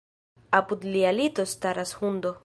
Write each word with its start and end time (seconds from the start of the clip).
Apud 0.59 0.87
lia 0.95 1.11
lito 1.17 1.45
staras 1.53 1.93
hundo. 2.01 2.33